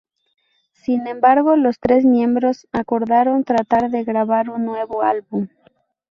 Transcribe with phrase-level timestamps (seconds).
[0.73, 5.47] Sin embargo, los tres miembros acordaron tratar de grabar un nuevo álbum.